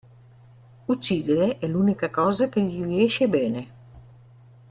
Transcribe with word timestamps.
Uccidere 0.87 1.59
è 1.59 1.67
l'unica 1.67 2.09
cosa 2.09 2.49
che 2.49 2.59
gli 2.59 2.81
riesce 2.83 3.27
bene. 3.27 3.71